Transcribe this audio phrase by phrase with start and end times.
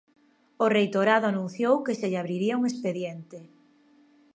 [0.63, 3.39] O reitorado anunciou que se lle abriría un expediente.